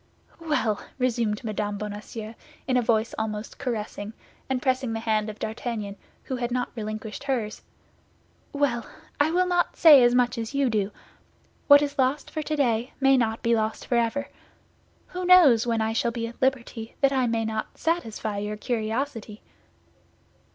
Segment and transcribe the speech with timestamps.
[0.39, 1.77] "Well!" resumed Mme.
[1.77, 2.33] Bonacieux,
[2.67, 4.13] in a voice almost caressing,
[4.49, 7.61] and pressing the hand of D'Artagnan, who had not relinquished hers,
[8.51, 8.83] "well:
[9.19, 10.89] I will not say as much as you do;
[11.67, 14.27] what is lost for today may not be lost forever.
[15.09, 19.43] Who knows, when I shall be at liberty, that I may not satisfy your curiosity?"